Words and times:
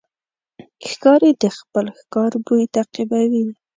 ښکاري 0.89 1.31
د 1.41 1.43
خپل 1.57 1.85
ښکار 1.99 2.31
بوی 2.45 2.63
تعقیبوي. 2.75 3.45